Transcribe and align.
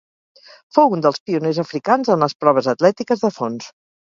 Fou 0.77 0.95
un 0.97 1.03
dels 1.05 1.21
pioners 1.27 1.59
africans 1.65 2.09
en 2.15 2.27
les 2.27 2.35
proves 2.45 2.71
atlètiques 2.75 3.25
de 3.29 3.33
fons. 3.39 3.71